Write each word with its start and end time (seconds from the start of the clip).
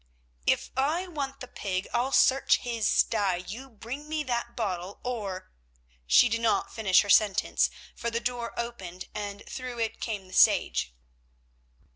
"If 0.47 0.71
I 0.75 1.05
want 1.05 1.41
the 1.41 1.47
pig, 1.47 1.87
I'll 1.93 2.11
search 2.11 2.57
his 2.57 2.87
stye. 2.87 3.35
You 3.35 3.69
bring 3.69 4.09
that 4.25 4.55
bottle, 4.55 4.99
or——" 5.03 5.51
She 6.07 6.27
did 6.27 6.41
not 6.41 6.73
finish 6.73 7.01
her 7.01 7.09
sentence, 7.11 7.69
for 7.95 8.09
the 8.09 8.19
door 8.19 8.59
opened, 8.59 9.09
and 9.13 9.43
through 9.47 9.77
it 9.77 10.01
came 10.01 10.25
the 10.27 10.33
sage. 10.33 10.91